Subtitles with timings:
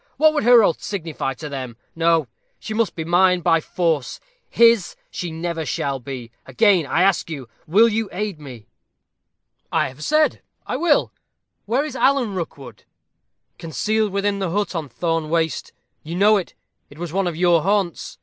[0.17, 1.77] What would her oath signify to them?
[1.95, 2.27] No;
[2.59, 4.19] she must be mine by force.
[4.49, 6.31] His she shall never be.
[6.47, 8.65] Again, I ask you, will you aid me?"
[9.71, 11.11] "I have said I will.
[11.67, 12.83] Where is Alan Rookwood?"
[13.59, 15.71] "Concealed within the hut on Thorne Waste.
[16.01, 16.55] You know it
[16.89, 18.17] it was one of your haunts."